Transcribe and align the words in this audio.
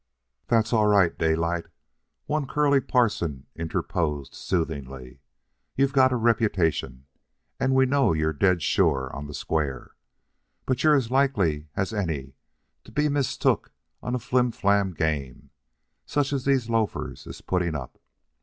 "That's 0.47 0.73
all 0.73 0.87
right, 0.87 1.15
Daylight," 1.15 1.67
one 2.25 2.47
Curly 2.47 2.81
Parson 2.81 3.45
interposed 3.55 4.33
soothingly. 4.33 5.19
"You've 5.75 5.93
got 5.93 6.11
a 6.11 6.15
reputation, 6.15 7.05
and 7.59 7.75
we 7.75 7.85
know 7.85 8.11
you're 8.13 8.33
dead 8.33 8.63
sure 8.63 9.15
on 9.15 9.27
the 9.27 9.35
square. 9.35 9.91
But 10.65 10.83
you're 10.83 10.95
as 10.95 11.11
likely 11.11 11.67
as 11.75 11.93
any 11.93 12.33
to 12.83 12.91
be 12.91 13.09
mistook 13.09 13.71
on 14.01 14.15
a 14.15 14.17
flimflam 14.17 14.95
game, 14.95 15.51
such 16.07 16.33
as 16.33 16.45
these 16.45 16.67
loafers 16.67 17.27
is 17.27 17.41
putting 17.41 17.75
up. 17.75 18.01